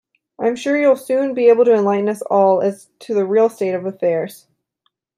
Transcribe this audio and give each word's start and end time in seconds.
I'm 0.39 0.55
sure 0.55 0.79
you'll 0.79 0.95
soon 0.95 1.35
be 1.35 1.45
able 1.49 1.63
to 1.63 1.75
enlighten 1.75 2.09
us 2.09 2.23
all 2.23 2.63
as 2.63 2.89
to 3.01 3.13
the 3.13 3.23
real 3.23 3.49
state 3.49 3.75
of 3.75 3.85
affairs. 3.85 4.47